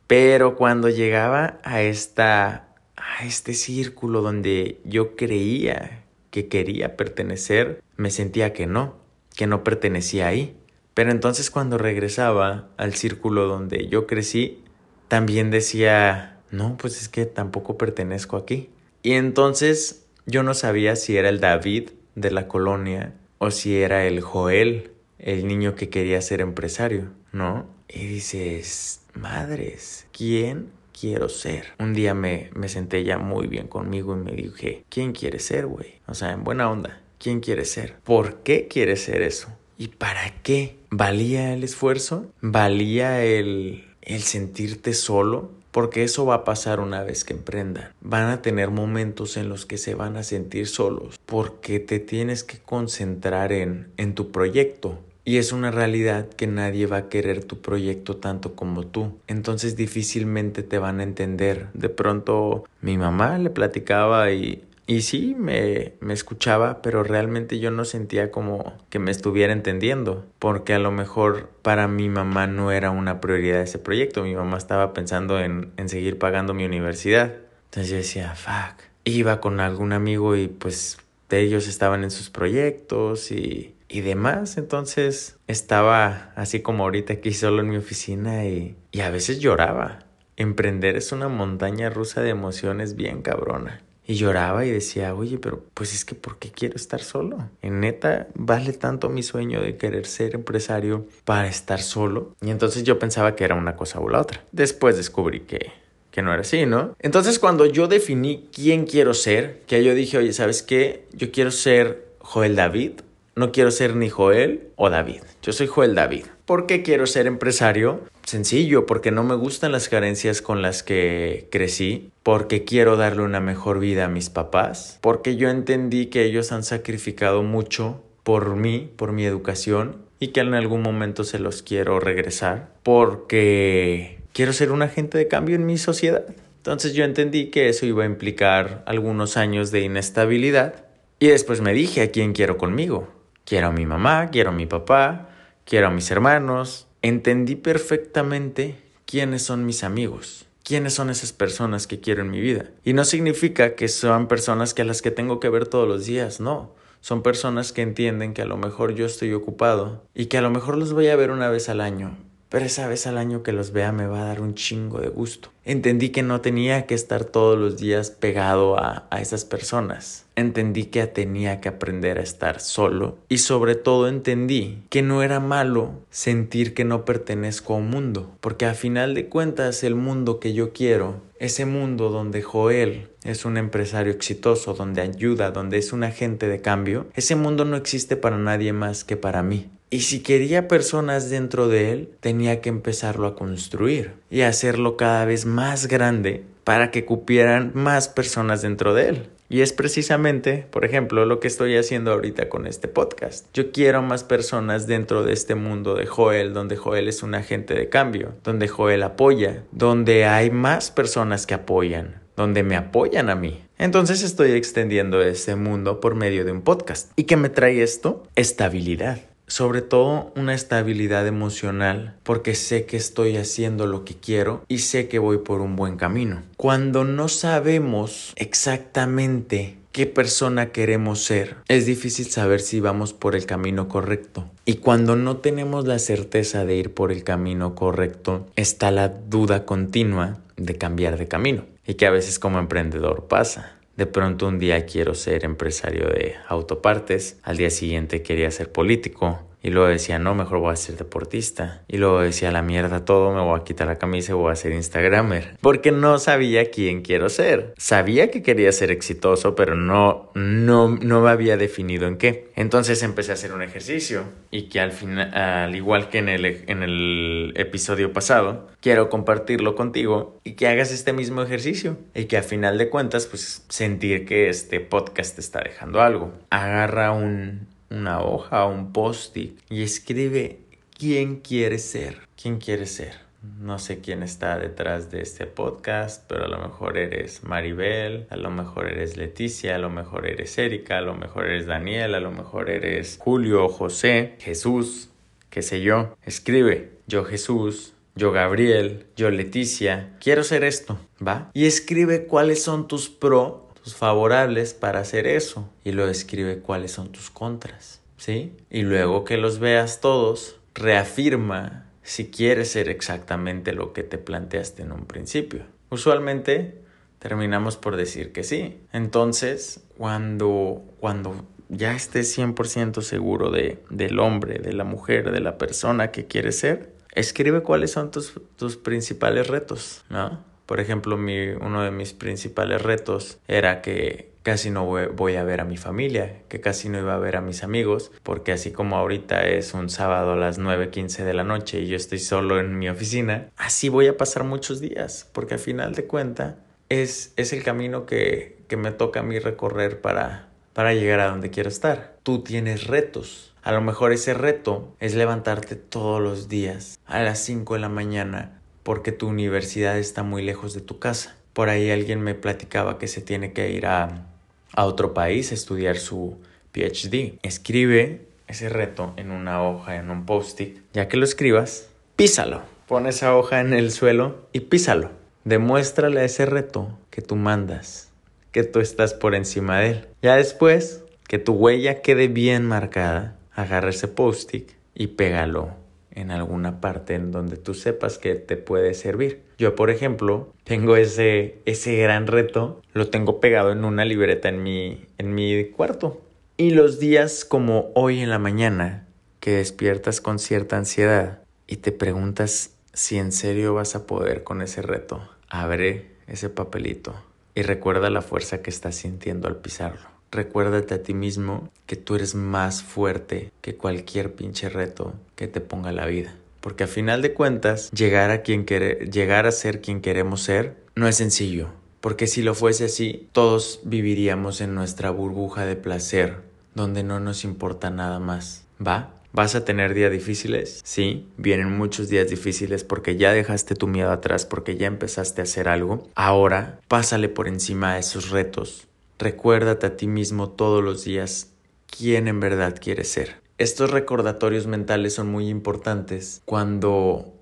Pero 0.06 0.56
cuando 0.56 0.88
llegaba 0.88 1.58
a 1.64 1.82
esta 1.82 2.74
a 2.96 3.24
este 3.24 3.54
círculo 3.54 4.22
donde 4.22 4.80
yo 4.84 5.16
creía 5.16 6.04
que 6.30 6.48
quería 6.48 6.96
pertenecer, 6.96 7.82
me 7.96 8.10
sentía 8.10 8.52
que 8.52 8.66
no, 8.66 8.96
que 9.36 9.46
no 9.46 9.62
pertenecía 9.62 10.28
ahí. 10.28 10.56
Pero 10.94 11.10
entonces 11.10 11.50
cuando 11.50 11.78
regresaba 11.78 12.68
al 12.76 12.94
círculo 12.94 13.46
donde 13.46 13.88
yo 13.88 14.06
crecí, 14.06 14.62
también 15.08 15.50
decía, 15.50 16.40
no, 16.50 16.76
pues 16.76 17.00
es 17.00 17.08
que 17.08 17.26
tampoco 17.26 17.76
pertenezco 17.76 18.36
aquí. 18.36 18.70
Y 19.02 19.12
entonces 19.12 20.03
yo 20.26 20.42
no 20.42 20.54
sabía 20.54 20.96
si 20.96 21.16
era 21.16 21.28
el 21.28 21.40
David 21.40 21.90
de 22.14 22.30
la 22.30 22.48
colonia 22.48 23.14
o 23.38 23.50
si 23.50 23.76
era 23.76 24.06
el 24.06 24.20
Joel, 24.20 24.92
el 25.18 25.46
niño 25.46 25.74
que 25.74 25.88
quería 25.88 26.20
ser 26.20 26.40
empresario, 26.40 27.10
¿no? 27.32 27.66
Y 27.88 28.06
dices, 28.06 29.02
madres, 29.14 30.06
¿quién 30.12 30.70
quiero 30.98 31.28
ser. 31.28 31.66
Un 31.78 31.92
día 31.92 32.14
me, 32.14 32.50
me 32.54 32.68
senté 32.68 33.04
ya 33.04 33.18
muy 33.18 33.46
bien 33.46 33.66
conmigo 33.66 34.16
y 34.16 34.20
me 34.20 34.32
dije, 34.32 34.84
¿quién 34.88 35.12
quiere 35.12 35.38
ser, 35.38 35.66
güey? 35.66 36.00
O 36.06 36.14
sea, 36.14 36.32
en 36.32 36.44
buena 36.44 36.70
onda, 36.70 37.02
¿quién 37.18 37.40
quiere 37.40 37.64
ser? 37.64 37.96
¿Por 38.04 38.42
qué 38.42 38.68
quiere 38.68 38.96
ser 38.96 39.22
eso? 39.22 39.48
¿Y 39.76 39.88
para 39.88 40.30
qué? 40.42 40.76
¿Valía 40.90 41.52
el 41.52 41.64
esfuerzo? 41.64 42.30
¿Valía 42.40 43.24
el, 43.24 43.84
el 44.02 44.22
sentirte 44.22 44.94
solo? 44.94 45.50
Porque 45.74 46.04
eso 46.04 46.24
va 46.24 46.36
a 46.36 46.44
pasar 46.44 46.78
una 46.78 47.02
vez 47.02 47.24
que 47.24 47.32
emprendan. 47.32 47.90
Van 48.00 48.30
a 48.30 48.42
tener 48.42 48.70
momentos 48.70 49.36
en 49.36 49.48
los 49.48 49.66
que 49.66 49.76
se 49.76 49.96
van 49.96 50.16
a 50.16 50.22
sentir 50.22 50.68
solos 50.68 51.18
porque 51.26 51.80
te 51.80 51.98
tienes 51.98 52.44
que 52.44 52.58
concentrar 52.58 53.50
en, 53.50 53.88
en 53.96 54.14
tu 54.14 54.30
proyecto. 54.30 55.00
Y 55.24 55.38
es 55.38 55.50
una 55.50 55.72
realidad 55.72 56.28
que 56.28 56.46
nadie 56.46 56.86
va 56.86 56.98
a 56.98 57.08
querer 57.08 57.42
tu 57.42 57.60
proyecto 57.60 58.18
tanto 58.18 58.54
como 58.54 58.86
tú. 58.86 59.18
Entonces 59.26 59.74
difícilmente 59.74 60.62
te 60.62 60.78
van 60.78 61.00
a 61.00 61.02
entender. 61.02 61.66
De 61.74 61.88
pronto 61.88 62.62
mi 62.80 62.96
mamá 62.96 63.36
le 63.38 63.50
platicaba 63.50 64.30
y, 64.30 64.62
y 64.86 65.02
sí, 65.02 65.34
me, 65.38 65.94
me 66.00 66.14
escuchaba, 66.14 66.82
pero 66.82 67.02
realmente 67.02 67.58
yo 67.58 67.70
no 67.70 67.84
sentía 67.84 68.30
como 68.30 68.76
que 68.90 68.98
me 68.98 69.10
estuviera 69.10 69.52
entendiendo. 69.52 70.26
Porque 70.38 70.74
a 70.74 70.78
lo 70.78 70.90
mejor 70.90 71.50
para 71.62 71.88
mi 71.88 72.08
mamá 72.08 72.46
no 72.46 72.70
era 72.70 72.90
una 72.90 73.20
prioridad 73.20 73.60
ese 73.60 73.78
proyecto. 73.78 74.22
Mi 74.22 74.34
mamá 74.34 74.58
estaba 74.58 74.92
pensando 74.92 75.40
en, 75.40 75.72
en 75.76 75.88
seguir 75.88 76.18
pagando 76.18 76.54
mi 76.54 76.64
universidad. 76.64 77.32
Entonces 77.66 77.90
yo 77.90 77.96
decía, 77.96 78.34
fuck. 78.34 78.82
Iba 79.04 79.40
con 79.40 79.60
algún 79.60 79.92
amigo 79.92 80.36
y 80.36 80.48
pues 80.48 80.98
ellos 81.30 81.66
estaban 81.66 82.04
en 82.04 82.12
sus 82.12 82.30
proyectos 82.30 83.32
y 83.32 83.74
y 83.94 84.00
demás. 84.00 84.58
Entonces 84.58 85.36
estaba 85.46 86.32
así 86.34 86.60
como 86.60 86.82
ahorita 86.82 87.14
aquí 87.14 87.32
solo 87.32 87.62
en 87.62 87.70
mi 87.70 87.76
oficina 87.76 88.44
y, 88.44 88.76
y 88.90 89.00
a 89.00 89.10
veces 89.10 89.38
lloraba. 89.38 90.00
Emprender 90.36 90.96
es 90.96 91.12
una 91.12 91.28
montaña 91.28 91.90
rusa 91.90 92.20
de 92.20 92.30
emociones 92.30 92.96
bien 92.96 93.22
cabrona. 93.22 93.82
Y 94.06 94.14
lloraba 94.14 94.66
y 94.66 94.70
decía, 94.70 95.14
oye, 95.14 95.38
pero 95.38 95.64
pues 95.72 95.94
es 95.94 96.04
que 96.04 96.14
¿por 96.14 96.38
qué 96.38 96.50
quiero 96.50 96.76
estar 96.76 97.00
solo? 97.00 97.48
En 97.62 97.80
neta, 97.80 98.28
vale 98.34 98.72
tanto 98.74 99.08
mi 99.08 99.22
sueño 99.22 99.62
de 99.62 99.76
querer 99.76 100.06
ser 100.06 100.34
empresario 100.34 101.06
para 101.24 101.48
estar 101.48 101.80
solo. 101.80 102.34
Y 102.42 102.50
entonces 102.50 102.84
yo 102.84 102.98
pensaba 102.98 103.34
que 103.34 103.44
era 103.44 103.54
una 103.54 103.76
cosa 103.76 104.00
o 104.00 104.08
la 104.08 104.20
otra. 104.20 104.44
Después 104.52 104.96
descubrí 104.96 105.40
que, 105.40 105.72
que 106.10 106.22
no 106.22 106.32
era 106.32 106.42
así, 106.42 106.66
¿no? 106.66 106.94
Entonces 106.98 107.38
cuando 107.38 107.64
yo 107.66 107.88
definí 107.88 108.48
quién 108.52 108.84
quiero 108.86 109.14
ser, 109.14 109.62
que 109.66 109.82
yo 109.82 109.94
dije, 109.94 110.18
oye, 110.18 110.32
¿sabes 110.32 110.62
qué? 110.62 111.06
Yo 111.12 111.32
quiero 111.32 111.50
ser 111.50 112.04
Joel 112.18 112.56
David 112.56 113.00
no 113.36 113.52
quiero 113.52 113.70
ser 113.70 113.96
ni 113.96 114.08
Joel 114.08 114.68
o 114.76 114.90
David. 114.90 115.22
Yo 115.42 115.52
soy 115.52 115.66
Joel 115.66 115.94
David. 115.94 116.26
¿Por 116.44 116.66
qué 116.66 116.82
quiero 116.82 117.06
ser 117.06 117.26
empresario? 117.26 118.02
Sencillo, 118.24 118.86
porque 118.86 119.10
no 119.10 119.24
me 119.24 119.34
gustan 119.34 119.72
las 119.72 119.88
carencias 119.88 120.42
con 120.42 120.62
las 120.62 120.82
que 120.82 121.48
crecí, 121.50 122.10
porque 122.22 122.64
quiero 122.64 122.96
darle 122.96 123.22
una 123.22 123.40
mejor 123.40 123.78
vida 123.78 124.04
a 124.04 124.08
mis 124.08 124.30
papás, 124.30 124.98
porque 125.00 125.36
yo 125.36 125.50
entendí 125.50 126.06
que 126.06 126.24
ellos 126.24 126.52
han 126.52 126.64
sacrificado 126.64 127.42
mucho 127.42 128.02
por 128.22 128.56
mí, 128.56 128.90
por 128.96 129.12
mi 129.12 129.24
educación, 129.24 130.04
y 130.20 130.28
que 130.28 130.40
en 130.40 130.54
algún 130.54 130.82
momento 130.82 131.24
se 131.24 131.38
los 131.38 131.62
quiero 131.62 132.00
regresar, 132.00 132.70
porque 132.82 134.18
quiero 134.32 134.52
ser 134.52 134.72
un 134.72 134.82
agente 134.82 135.18
de 135.18 135.28
cambio 135.28 135.56
en 135.56 135.66
mi 135.66 135.76
sociedad. 135.76 136.24
Entonces 136.56 136.94
yo 136.94 137.04
entendí 137.04 137.50
que 137.50 137.68
eso 137.68 137.84
iba 137.84 138.04
a 138.04 138.06
implicar 138.06 138.82
algunos 138.86 139.36
años 139.36 139.70
de 139.70 139.80
inestabilidad 139.80 140.86
y 141.18 141.28
después 141.28 141.60
me 141.60 141.74
dije 141.74 142.00
a 142.02 142.10
quién 142.10 142.32
quiero 142.32 142.56
conmigo. 142.56 143.08
Quiero 143.44 143.68
a 143.68 143.72
mi 143.72 143.84
mamá, 143.84 144.30
quiero 144.30 144.50
a 144.50 144.54
mi 144.54 144.64
papá, 144.64 145.28
quiero 145.66 145.88
a 145.88 145.90
mis 145.90 146.10
hermanos. 146.10 146.86
Entendí 147.02 147.56
perfectamente 147.56 148.76
quiénes 149.04 149.42
son 149.42 149.66
mis 149.66 149.84
amigos, 149.84 150.46
quiénes 150.62 150.94
son 150.94 151.10
esas 151.10 151.32
personas 151.32 151.86
que 151.86 152.00
quiero 152.00 152.22
en 152.22 152.30
mi 152.30 152.40
vida. 152.40 152.70
Y 152.84 152.94
no 152.94 153.04
significa 153.04 153.74
que 153.74 153.88
sean 153.88 154.28
personas 154.28 154.72
que 154.72 154.80
a 154.80 154.86
las 154.86 155.02
que 155.02 155.10
tengo 155.10 155.40
que 155.40 155.50
ver 155.50 155.66
todos 155.66 155.86
los 155.86 156.06
días, 156.06 156.40
no. 156.40 156.72
Son 157.02 157.22
personas 157.22 157.72
que 157.72 157.82
entienden 157.82 158.32
que 158.32 158.40
a 158.40 158.46
lo 158.46 158.56
mejor 158.56 158.94
yo 158.94 159.04
estoy 159.04 159.34
ocupado 159.34 160.02
y 160.14 160.26
que 160.26 160.38
a 160.38 160.40
lo 160.40 160.48
mejor 160.48 160.78
los 160.78 160.94
voy 160.94 161.08
a 161.08 161.16
ver 161.16 161.30
una 161.30 161.50
vez 161.50 161.68
al 161.68 161.82
año, 161.82 162.16
pero 162.54 162.66
esa 162.66 162.86
vez 162.86 163.08
al 163.08 163.18
año 163.18 163.42
que 163.42 163.50
los 163.50 163.72
vea 163.72 163.90
me 163.90 164.06
va 164.06 164.20
a 164.20 164.26
dar 164.26 164.40
un 164.40 164.54
chingo 164.54 165.00
de 165.00 165.08
gusto. 165.08 165.48
Entendí 165.64 166.10
que 166.10 166.22
no 166.22 166.40
tenía 166.40 166.86
que 166.86 166.94
estar 166.94 167.24
todos 167.24 167.58
los 167.58 167.78
días 167.78 168.10
pegado 168.10 168.78
a, 168.78 169.08
a 169.10 169.20
esas 169.20 169.44
personas. 169.44 170.26
Entendí 170.36 170.84
que 170.84 171.04
tenía 171.08 171.60
que 171.60 171.68
aprender 171.68 172.20
a 172.20 172.22
estar 172.22 172.60
solo 172.60 173.18
y 173.28 173.38
sobre 173.38 173.74
todo 173.74 174.06
entendí 174.06 174.84
que 174.88 175.02
no 175.02 175.24
era 175.24 175.40
malo 175.40 175.90
sentir 176.10 176.74
que 176.74 176.84
no 176.84 177.04
pertenezco 177.04 177.74
a 177.74 177.78
un 177.78 177.90
mundo, 177.90 178.30
porque 178.40 178.66
a 178.66 178.74
final 178.74 179.14
de 179.14 179.28
cuentas 179.28 179.82
el 179.82 179.96
mundo 179.96 180.38
que 180.38 180.52
yo 180.52 180.72
quiero, 180.72 181.22
ese 181.40 181.66
mundo 181.66 182.08
donde 182.10 182.40
Joel 182.42 183.08
es 183.24 183.44
un 183.44 183.56
empresario 183.56 184.12
exitoso, 184.12 184.74
donde 184.74 185.00
ayuda, 185.00 185.50
donde 185.50 185.78
es 185.78 185.92
un 185.92 186.04
agente 186.04 186.46
de 186.46 186.60
cambio, 186.60 187.08
ese 187.14 187.34
mundo 187.34 187.64
no 187.64 187.76
existe 187.76 188.16
para 188.16 188.38
nadie 188.38 188.72
más 188.72 189.02
que 189.02 189.16
para 189.16 189.42
mí. 189.42 189.70
Y 189.94 190.00
si 190.00 190.24
quería 190.24 190.66
personas 190.66 191.30
dentro 191.30 191.68
de 191.68 191.92
él, 191.92 192.10
tenía 192.18 192.60
que 192.60 192.68
empezarlo 192.68 193.28
a 193.28 193.36
construir 193.36 194.14
y 194.28 194.40
hacerlo 194.40 194.96
cada 194.96 195.24
vez 195.24 195.46
más 195.46 195.86
grande 195.86 196.42
para 196.64 196.90
que 196.90 197.04
cupieran 197.04 197.70
más 197.74 198.08
personas 198.08 198.60
dentro 198.60 198.92
de 198.92 199.10
él. 199.10 199.28
Y 199.48 199.60
es 199.60 199.72
precisamente, 199.72 200.66
por 200.72 200.84
ejemplo, 200.84 201.26
lo 201.26 201.38
que 201.38 201.46
estoy 201.46 201.76
haciendo 201.76 202.10
ahorita 202.10 202.48
con 202.48 202.66
este 202.66 202.88
podcast. 202.88 203.46
Yo 203.54 203.70
quiero 203.70 204.02
más 204.02 204.24
personas 204.24 204.88
dentro 204.88 205.22
de 205.22 205.32
este 205.32 205.54
mundo 205.54 205.94
de 205.94 206.06
Joel, 206.06 206.54
donde 206.54 206.74
Joel 206.74 207.06
es 207.06 207.22
un 207.22 207.36
agente 207.36 207.74
de 207.74 207.88
cambio, 207.88 208.34
donde 208.42 208.66
Joel 208.66 209.04
apoya, 209.04 209.62
donde 209.70 210.24
hay 210.24 210.50
más 210.50 210.90
personas 210.90 211.46
que 211.46 211.54
apoyan, 211.54 212.20
donde 212.36 212.64
me 212.64 212.74
apoyan 212.74 213.30
a 213.30 213.36
mí. 213.36 213.62
Entonces 213.78 214.24
estoy 214.24 214.50
extendiendo 214.54 215.22
ese 215.22 215.54
mundo 215.54 216.00
por 216.00 216.16
medio 216.16 216.44
de 216.44 216.50
un 216.50 216.62
podcast. 216.62 217.12
¿Y 217.14 217.24
qué 217.24 217.36
me 217.36 217.48
trae 217.48 217.80
esto? 217.80 218.24
Estabilidad. 218.34 219.20
Sobre 219.46 219.82
todo 219.82 220.32
una 220.36 220.54
estabilidad 220.54 221.26
emocional 221.26 222.16
porque 222.22 222.54
sé 222.54 222.86
que 222.86 222.96
estoy 222.96 223.36
haciendo 223.36 223.86
lo 223.86 224.04
que 224.04 224.14
quiero 224.14 224.64
y 224.68 224.78
sé 224.78 225.08
que 225.08 225.18
voy 225.18 225.38
por 225.38 225.60
un 225.60 225.76
buen 225.76 225.96
camino. 225.96 226.42
Cuando 226.56 227.04
no 227.04 227.28
sabemos 227.28 228.32
exactamente 228.36 229.76
qué 229.92 230.06
persona 230.06 230.72
queremos 230.72 231.22
ser, 231.22 231.56
es 231.68 231.86
difícil 231.86 232.26
saber 232.26 232.60
si 232.60 232.80
vamos 232.80 233.12
por 233.12 233.36
el 233.36 233.46
camino 233.46 233.86
correcto. 233.86 234.50
Y 234.64 234.76
cuando 234.76 235.14
no 235.14 235.36
tenemos 235.36 235.86
la 235.86 235.98
certeza 235.98 236.64
de 236.64 236.76
ir 236.76 236.94
por 236.94 237.12
el 237.12 237.22
camino 237.22 237.74
correcto, 237.74 238.46
está 238.56 238.90
la 238.90 239.08
duda 239.08 239.66
continua 239.66 240.40
de 240.56 240.76
cambiar 240.76 241.18
de 241.18 241.28
camino. 241.28 241.64
Y 241.86 241.94
que 241.94 242.06
a 242.06 242.10
veces 242.10 242.38
como 242.38 242.58
emprendedor 242.58 243.26
pasa. 243.28 243.73
De 243.96 244.06
pronto 244.06 244.48
un 244.48 244.58
día 244.58 244.86
quiero 244.86 245.14
ser 245.14 245.44
empresario 245.44 246.08
de 246.08 246.34
autopartes, 246.48 247.38
al 247.42 247.56
día 247.56 247.70
siguiente 247.70 248.22
quería 248.22 248.50
ser 248.50 248.72
político, 248.72 249.40
y 249.64 249.70
luego 249.70 249.88
decía, 249.88 250.18
no, 250.18 250.34
mejor 250.34 250.58
voy 250.58 250.74
a 250.74 250.76
ser 250.76 250.98
deportista. 250.98 251.84
Y 251.88 251.96
luego 251.96 252.20
decía, 252.20 252.52
la 252.52 252.60
mierda 252.60 253.06
todo, 253.06 253.32
me 253.32 253.40
voy 253.40 253.58
a 253.58 253.64
quitar 253.64 253.86
la 253.86 253.96
camisa 253.96 254.32
y 254.32 254.34
voy 254.34 254.52
a 254.52 254.56
ser 254.56 254.72
Instagramer. 254.72 255.56
Porque 255.62 255.90
no 255.90 256.18
sabía 256.18 256.70
quién 256.70 257.00
quiero 257.00 257.30
ser. 257.30 257.72
Sabía 257.78 258.30
que 258.30 258.42
quería 258.42 258.70
ser 258.72 258.90
exitoso, 258.90 259.54
pero 259.54 259.74
no, 259.74 260.30
no, 260.34 260.88
no 260.90 261.22
me 261.22 261.30
había 261.30 261.56
definido 261.56 262.06
en 262.06 262.18
qué. 262.18 262.52
Entonces 262.56 263.02
empecé 263.02 263.30
a 263.30 263.34
hacer 263.34 263.54
un 263.54 263.62
ejercicio 263.62 264.24
y 264.50 264.68
que 264.68 264.80
al 264.80 264.92
final, 264.92 265.32
al 265.32 265.74
igual 265.74 266.10
que 266.10 266.18
en 266.18 266.28
el, 266.28 266.44
en 266.44 266.82
el 266.82 267.54
episodio 267.56 268.12
pasado, 268.12 268.68
quiero 268.82 269.08
compartirlo 269.08 269.76
contigo 269.76 270.38
y 270.44 270.56
que 270.56 270.68
hagas 270.68 270.92
este 270.92 271.14
mismo 271.14 271.40
ejercicio. 271.40 271.96
Y 272.14 272.26
que 272.26 272.36
a 272.36 272.42
final 272.42 272.76
de 272.76 272.90
cuentas, 272.90 273.24
pues 273.24 273.64
sentir 273.70 274.26
que 274.26 274.50
este 274.50 274.80
podcast 274.80 275.36
te 275.36 275.40
está 275.40 275.62
dejando 275.62 276.02
algo. 276.02 276.34
Agarra 276.50 277.12
un, 277.12 277.73
una 277.94 278.20
hoja 278.20 278.66
o 278.66 278.72
un 278.72 278.92
post-it 278.92 279.58
y 279.70 279.82
escribe 279.82 280.58
quién 280.98 281.36
quiere 281.40 281.78
ser. 281.78 282.18
¿Quién 282.40 282.58
quiere 282.58 282.86
ser? 282.86 283.24
No 283.60 283.78
sé 283.78 284.00
quién 284.00 284.22
está 284.22 284.58
detrás 284.58 285.10
de 285.10 285.20
este 285.20 285.46
podcast, 285.46 286.24
pero 286.28 286.44
a 286.46 286.48
lo 286.48 286.58
mejor 286.58 286.96
eres 286.96 287.44
Maribel, 287.44 288.26
a 288.30 288.36
lo 288.36 288.50
mejor 288.50 288.88
eres 288.88 289.16
Leticia, 289.16 289.76
a 289.76 289.78
lo 289.78 289.90
mejor 289.90 290.26
eres 290.26 290.56
Erika, 290.56 290.98
a 290.98 291.02
lo 291.02 291.14
mejor 291.14 291.46
eres 291.46 291.66
Daniel, 291.66 292.14
a 292.14 292.20
lo 292.20 292.30
mejor 292.30 292.70
eres 292.70 293.18
Julio, 293.20 293.68
José, 293.68 294.36
Jesús, 294.40 295.10
qué 295.50 295.60
sé 295.62 295.82
yo. 295.82 296.16
Escribe, 296.24 296.92
yo 297.06 297.24
Jesús, 297.24 297.92
yo 298.16 298.32
Gabriel, 298.32 299.06
yo 299.14 299.30
Leticia, 299.30 300.14
quiero 300.20 300.42
ser 300.42 300.64
esto, 300.64 300.98
¿va? 301.26 301.50
Y 301.52 301.66
escribe 301.66 302.26
cuáles 302.26 302.62
son 302.62 302.88
tus 302.88 303.10
pro 303.10 303.63
favorables 303.92 304.72
para 304.72 305.00
hacer 305.00 305.26
eso 305.26 305.68
y 305.84 305.92
luego 305.92 306.10
escribe 306.10 306.60
cuáles 306.60 306.92
son 306.92 307.12
tus 307.12 307.28
contras, 307.28 308.00
¿sí? 308.16 308.52
Y 308.70 308.82
luego 308.82 309.24
que 309.24 309.36
los 309.36 309.58
veas 309.58 310.00
todos, 310.00 310.56
reafirma 310.74 311.86
si 312.02 312.30
quieres 312.30 312.70
ser 312.70 312.88
exactamente 312.88 313.72
lo 313.72 313.92
que 313.92 314.02
te 314.02 314.18
planteaste 314.18 314.82
en 314.82 314.92
un 314.92 315.06
principio. 315.06 315.64
Usualmente 315.90 316.82
terminamos 317.18 317.76
por 317.76 317.96
decir 317.96 318.32
que 318.32 318.44
sí. 318.44 318.80
Entonces, 318.92 319.82
cuando, 319.96 320.82
cuando 321.00 321.46
ya 321.68 321.94
estés 321.94 322.36
100% 322.38 323.00
seguro 323.02 323.50
de, 323.50 323.82
del 323.90 324.18
hombre, 324.18 324.58
de 324.58 324.72
la 324.72 324.84
mujer, 324.84 325.30
de 325.30 325.40
la 325.40 325.56
persona 325.56 326.10
que 326.10 326.26
quieres 326.26 326.58
ser, 326.58 326.92
escribe 327.14 327.62
cuáles 327.62 327.92
son 327.92 328.10
tus, 328.10 328.34
tus 328.56 328.76
principales 328.76 329.46
retos, 329.46 330.04
¿no? 330.10 330.53
Por 330.66 330.80
ejemplo, 330.80 331.16
mi, 331.16 331.48
uno 331.50 331.82
de 331.82 331.90
mis 331.90 332.12
principales 332.12 332.82
retos 332.82 333.38
era 333.48 333.82
que 333.82 334.34
casi 334.44 334.70
no 334.70 334.84
voy 334.84 335.36
a 335.36 335.42
ver 335.42 335.62
a 335.62 335.64
mi 335.64 335.78
familia, 335.78 336.42
que 336.48 336.60
casi 336.60 336.90
no 336.90 336.98
iba 336.98 337.14
a 337.14 337.18
ver 337.18 337.36
a 337.36 337.40
mis 337.40 337.64
amigos, 337.64 338.12
porque 338.22 338.52
así 338.52 338.72
como 338.72 338.96
ahorita 338.96 339.48
es 339.48 339.72
un 339.72 339.88
sábado 339.88 340.32
a 340.32 340.36
las 340.36 340.60
9.15 340.60 341.24
de 341.24 341.32
la 341.32 341.44
noche 341.44 341.80
y 341.80 341.88
yo 341.88 341.96
estoy 341.96 342.18
solo 342.18 342.60
en 342.60 342.78
mi 342.78 342.90
oficina, 342.90 343.48
así 343.56 343.88
voy 343.88 344.06
a 344.06 344.18
pasar 344.18 344.44
muchos 344.44 344.80
días, 344.80 345.30
porque 345.32 345.54
al 345.54 345.60
final 345.60 345.94
de 345.94 346.04
cuenta 346.04 346.58
es, 346.90 347.32
es 347.36 347.54
el 347.54 347.62
camino 347.62 348.04
que, 348.04 348.58
que 348.68 348.76
me 348.76 348.92
toca 348.92 349.20
a 349.20 349.22
mí 349.22 349.38
recorrer 349.38 350.02
para, 350.02 350.48
para 350.74 350.92
llegar 350.92 351.20
a 351.20 351.28
donde 351.28 351.50
quiero 351.50 351.70
estar. 351.70 352.16
Tú 352.22 352.44
tienes 352.44 352.86
retos. 352.86 353.54
A 353.62 353.72
lo 353.72 353.80
mejor 353.80 354.12
ese 354.12 354.34
reto 354.34 354.94
es 355.00 355.14
levantarte 355.14 355.74
todos 355.74 356.20
los 356.20 356.50
días 356.50 356.98
a 357.06 357.20
las 357.22 357.38
5 357.38 357.74
de 357.74 357.80
la 357.80 357.88
mañana 357.88 358.60
porque 358.84 359.10
tu 359.10 359.26
universidad 359.26 359.98
está 359.98 360.22
muy 360.22 360.44
lejos 360.44 360.74
de 360.74 360.80
tu 360.80 361.00
casa. 361.00 361.34
Por 361.52 361.68
ahí 361.68 361.90
alguien 361.90 362.20
me 362.20 362.34
platicaba 362.34 362.98
que 362.98 363.08
se 363.08 363.20
tiene 363.20 363.52
que 363.52 363.72
ir 363.72 363.86
a, 363.86 364.28
otro 364.76 365.14
país 365.14 365.50
a 365.50 365.54
estudiar 365.54 365.96
su 365.96 366.36
PhD. 366.72 367.38
Escribe 367.42 368.26
ese 368.46 368.68
reto 368.68 369.14
en 369.16 369.30
una 369.30 369.62
hoja, 369.62 369.96
en 369.96 370.10
un 370.10 370.26
post-it. 370.26 370.78
Ya 370.92 371.08
que 371.08 371.16
lo 371.16 371.24
escribas, 371.24 371.88
písalo. 372.16 372.62
Pon 372.86 373.06
esa 373.06 373.36
hoja 373.36 373.60
en 373.60 373.72
el 373.72 373.90
suelo 373.90 374.46
y 374.52 374.60
písalo. 374.60 375.10
Demuéstrale 375.44 376.20
a 376.20 376.24
ese 376.24 376.44
reto 376.44 376.98
que 377.10 377.22
tú 377.22 377.36
mandas, 377.36 378.10
que 378.52 378.64
tú 378.64 378.80
estás 378.80 379.14
por 379.14 379.34
encima 379.34 379.80
de 379.80 379.90
él. 379.90 380.08
Ya 380.22 380.36
después, 380.36 381.04
que 381.26 381.38
tu 381.38 381.54
huella 381.54 382.02
quede 382.02 382.28
bien 382.28 382.66
marcada, 382.66 383.36
agarra 383.54 383.90
ese 383.90 384.08
post-it 384.08 384.72
y 384.94 385.08
pégalo 385.08 385.83
en 386.14 386.30
alguna 386.30 386.80
parte 386.80 387.14
en 387.14 387.32
donde 387.32 387.56
tú 387.56 387.74
sepas 387.74 388.18
que 388.18 388.34
te 388.34 388.56
puede 388.56 388.94
servir. 388.94 389.42
Yo, 389.58 389.74
por 389.74 389.90
ejemplo, 389.90 390.52
tengo 390.64 390.96
ese, 390.96 391.58
ese 391.64 391.96
gran 391.96 392.26
reto, 392.26 392.82
lo 392.92 393.08
tengo 393.08 393.40
pegado 393.40 393.72
en 393.72 393.84
una 393.84 394.04
libreta 394.04 394.48
en 394.48 394.62
mi, 394.62 395.06
en 395.18 395.34
mi 395.34 395.64
cuarto. 395.66 396.20
Y 396.56 396.70
los 396.70 396.98
días 396.98 397.44
como 397.44 397.90
hoy 397.94 398.20
en 398.20 398.30
la 398.30 398.38
mañana, 398.38 399.06
que 399.40 399.52
despiertas 399.52 400.20
con 400.20 400.38
cierta 400.38 400.76
ansiedad 400.76 401.42
y 401.66 401.76
te 401.76 401.92
preguntas 401.92 402.76
si 402.92 403.18
en 403.18 403.32
serio 403.32 403.74
vas 403.74 403.94
a 403.94 404.06
poder 404.06 404.44
con 404.44 404.62
ese 404.62 404.80
reto, 404.80 405.28
abre 405.48 406.12
ese 406.26 406.48
papelito 406.48 407.14
y 407.54 407.62
recuerda 407.62 408.08
la 408.10 408.22
fuerza 408.22 408.62
que 408.62 408.70
estás 408.70 408.94
sintiendo 408.96 409.48
al 409.48 409.56
pisarlo. 409.56 410.13
Recuérdate 410.34 410.94
a 410.94 411.02
ti 411.04 411.14
mismo 411.14 411.70
que 411.86 411.94
tú 411.94 412.16
eres 412.16 412.34
más 412.34 412.82
fuerte 412.82 413.52
que 413.60 413.76
cualquier 413.76 414.34
pinche 414.34 414.68
reto 414.68 415.14
que 415.36 415.46
te 415.46 415.60
ponga 415.60 415.92
la 415.92 416.06
vida. 416.06 416.34
Porque 416.60 416.82
a 416.82 416.88
final 416.88 417.22
de 417.22 417.34
cuentas, 417.34 417.88
llegar 417.92 418.32
a, 418.32 418.42
quien 418.42 418.66
llegar 418.66 419.46
a 419.46 419.52
ser 419.52 419.80
quien 419.80 420.00
queremos 420.00 420.42
ser 420.42 420.74
no 420.96 421.06
es 421.06 421.14
sencillo. 421.14 421.68
Porque 422.00 422.26
si 422.26 422.42
lo 422.42 422.56
fuese 422.56 422.86
así, 422.86 423.28
todos 423.30 423.78
viviríamos 423.84 424.60
en 424.60 424.74
nuestra 424.74 425.10
burbuja 425.10 425.66
de 425.66 425.76
placer, 425.76 426.38
donde 426.74 427.04
no 427.04 427.20
nos 427.20 427.44
importa 427.44 427.90
nada 427.90 428.18
más. 428.18 428.64
¿Va? 428.84 429.10
¿Vas 429.32 429.54
a 429.54 429.64
tener 429.64 429.94
días 429.94 430.10
difíciles? 430.10 430.80
Sí, 430.82 431.28
vienen 431.36 431.78
muchos 431.78 432.08
días 432.08 432.28
difíciles 432.28 432.82
porque 432.82 433.16
ya 433.16 433.32
dejaste 433.32 433.76
tu 433.76 433.86
miedo 433.86 434.10
atrás, 434.10 434.46
porque 434.46 434.76
ya 434.76 434.88
empezaste 434.88 435.42
a 435.42 435.44
hacer 435.44 435.68
algo. 435.68 436.08
Ahora, 436.16 436.80
pásale 436.88 437.28
por 437.28 437.46
encima 437.46 437.92
a 437.92 437.98
esos 438.00 438.30
retos 438.30 438.88
Recuérdate 439.18 439.86
a 439.86 439.96
ti 439.96 440.06
mismo 440.06 440.50
todos 440.50 440.82
los 440.82 441.04
días 441.04 441.52
quién 441.86 442.28
en 442.28 442.40
verdad 442.40 442.76
quieres 442.80 443.08
ser. 443.08 443.36
Estos 443.56 443.90
recordatorios 443.90 444.66
mentales 444.66 445.14
son 445.14 445.28
muy 445.28 445.48
importantes 445.48 446.42
cuando, 446.44 447.32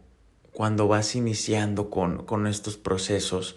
cuando 0.53 0.89
vas 0.89 1.17
iniciando 1.17 1.89
con, 1.89 2.25
con 2.27 2.47
estos 2.47 2.77
procesos. 2.77 3.57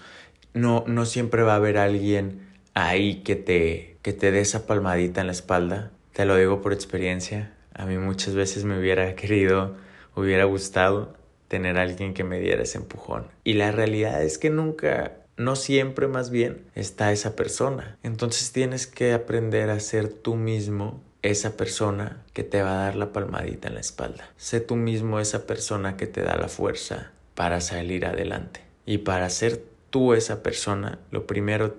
No, 0.53 0.85
no 0.87 1.05
siempre 1.05 1.43
va 1.43 1.53
a 1.53 1.57
haber 1.57 1.77
alguien 1.77 2.47
ahí 2.73 3.23
que 3.23 3.35
te, 3.35 3.97
que 4.01 4.13
te 4.13 4.31
dé 4.31 4.39
esa 4.39 4.67
palmadita 4.67 5.21
en 5.21 5.27
la 5.27 5.33
espalda. 5.33 5.91
Te 6.13 6.25
lo 6.25 6.37
digo 6.37 6.61
por 6.61 6.71
experiencia. 6.71 7.53
A 7.73 7.85
mí 7.85 7.97
muchas 7.97 8.35
veces 8.35 8.63
me 8.63 8.79
hubiera 8.79 9.15
querido, 9.17 9.75
hubiera 10.15 10.45
gustado 10.45 11.13
tener 11.47 11.77
alguien 11.77 12.13
que 12.13 12.23
me 12.23 12.39
diera 12.39 12.63
ese 12.63 12.77
empujón. 12.77 13.27
Y 13.43 13.53
la 13.53 13.71
realidad 13.71 14.23
es 14.23 14.37
que 14.37 14.49
nunca, 14.49 15.11
no 15.37 15.55
siempre 15.55 16.07
más 16.07 16.29
bien 16.29 16.61
está 16.75 17.11
esa 17.11 17.35
persona. 17.35 17.97
Entonces 18.03 18.51
tienes 18.51 18.87
que 18.87 19.13
aprender 19.13 19.69
a 19.69 19.79
ser 19.79 20.09
tú 20.09 20.35
mismo 20.35 21.01
esa 21.21 21.57
persona 21.57 22.23
que 22.33 22.43
te 22.43 22.61
va 22.61 22.71
a 22.71 22.85
dar 22.85 22.95
la 22.95 23.11
palmadita 23.11 23.67
en 23.67 23.75
la 23.75 23.79
espalda. 23.79 24.29
Sé 24.37 24.59
tú 24.59 24.75
mismo 24.75 25.19
esa 25.19 25.47
persona 25.47 25.97
que 25.97 26.07
te 26.07 26.21
da 26.21 26.37
la 26.37 26.47
fuerza 26.47 27.11
para 27.33 27.61
salir 27.61 28.05
adelante. 28.05 28.61
Y 28.85 28.99
para 28.99 29.29
ser 29.29 29.63
tú 29.89 30.13
esa 30.13 30.43
persona, 30.43 30.99
lo 31.09 31.25
primero, 31.25 31.75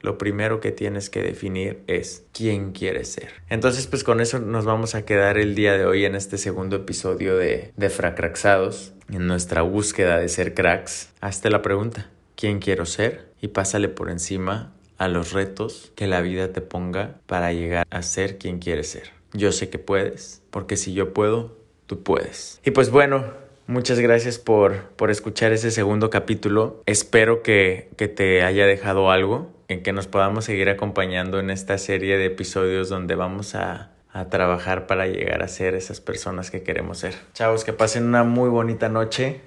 lo 0.00 0.18
primero 0.18 0.60
que 0.60 0.72
tienes 0.72 1.10
que 1.10 1.22
definir 1.22 1.82
es 1.86 2.24
quién 2.32 2.72
quieres 2.72 3.12
ser. 3.12 3.28
Entonces, 3.50 3.86
pues 3.86 4.02
con 4.02 4.20
eso 4.20 4.38
nos 4.38 4.64
vamos 4.64 4.94
a 4.94 5.04
quedar 5.04 5.36
el 5.36 5.54
día 5.54 5.76
de 5.76 5.84
hoy 5.84 6.06
en 6.06 6.14
este 6.14 6.38
segundo 6.38 6.76
episodio 6.76 7.36
de, 7.36 7.72
de 7.76 7.90
Fracraxados, 7.90 8.94
en 9.10 9.26
nuestra 9.26 9.60
búsqueda 9.60 10.18
de 10.18 10.30
ser 10.30 10.54
cracks. 10.54 11.10
Hazte 11.20 11.50
la 11.50 11.60
pregunta 11.60 12.08
quién 12.40 12.58
quiero 12.58 12.86
ser 12.86 13.28
y 13.42 13.48
pásale 13.48 13.88
por 13.88 14.10
encima 14.10 14.72
a 14.96 15.08
los 15.08 15.32
retos 15.32 15.92
que 15.94 16.06
la 16.06 16.22
vida 16.22 16.52
te 16.52 16.62
ponga 16.62 17.20
para 17.26 17.52
llegar 17.52 17.86
a 17.90 18.02
ser 18.02 18.38
quien 18.38 18.58
quieres 18.58 18.90
ser. 18.90 19.10
Yo 19.32 19.52
sé 19.52 19.68
que 19.68 19.78
puedes, 19.78 20.42
porque 20.50 20.76
si 20.76 20.94
yo 20.94 21.12
puedo, 21.12 21.56
tú 21.86 22.02
puedes. 22.02 22.60
Y 22.64 22.70
pues 22.70 22.90
bueno, 22.90 23.50
Muchas 23.66 24.00
gracias 24.00 24.40
por, 24.40 24.82
por 24.96 25.12
escuchar 25.12 25.52
ese 25.52 25.70
segundo 25.70 26.10
capítulo. 26.10 26.82
Espero 26.86 27.44
que, 27.44 27.88
que 27.96 28.08
te 28.08 28.42
haya 28.42 28.66
dejado 28.66 29.12
algo, 29.12 29.52
en 29.68 29.84
que 29.84 29.92
nos 29.92 30.08
podamos 30.08 30.46
seguir 30.46 30.68
acompañando 30.68 31.38
en 31.38 31.50
esta 31.50 31.78
serie 31.78 32.18
de 32.18 32.24
episodios 32.26 32.88
donde 32.88 33.14
vamos 33.14 33.54
a, 33.54 33.92
a 34.12 34.28
trabajar 34.28 34.88
para 34.88 35.06
llegar 35.06 35.44
a 35.44 35.46
ser 35.46 35.76
esas 35.76 36.00
personas 36.00 36.50
que 36.50 36.64
queremos 36.64 36.98
ser. 36.98 37.14
Chavos, 37.32 37.62
que 37.64 37.72
pasen 37.72 38.06
una 38.06 38.24
muy 38.24 38.48
bonita 38.48 38.88
noche 38.88 39.40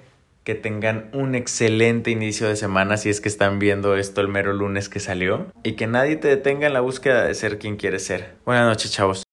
que 0.44 0.54
tengan 0.54 1.10
un 1.12 1.34
excelente 1.34 2.10
inicio 2.10 2.46
de 2.48 2.56
semana 2.56 2.96
si 2.96 3.08
es 3.08 3.20
que 3.20 3.28
están 3.28 3.58
viendo 3.58 3.96
esto 3.96 4.20
el 4.20 4.28
mero 4.28 4.52
lunes 4.52 4.88
que 4.88 5.00
salió 5.00 5.46
y 5.62 5.72
que 5.72 5.86
nadie 5.86 6.16
te 6.16 6.28
detenga 6.28 6.66
en 6.66 6.74
la 6.74 6.80
búsqueda 6.80 7.24
de 7.24 7.34
ser 7.34 7.58
quien 7.58 7.76
quieres 7.76 8.04
ser. 8.04 8.34
Buenas 8.44 8.66
noches, 8.66 8.92
chavos. 8.92 9.24